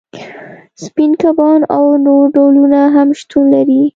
سپین 0.83 1.11
کبان 1.21 1.59
او 1.75 1.85
نور 2.05 2.23
ډولونه 2.35 2.79
هم 2.95 3.07
شتون 3.19 3.43
لري 3.55 3.81